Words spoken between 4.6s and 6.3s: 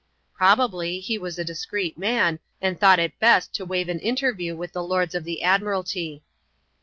the lords of the admiralty.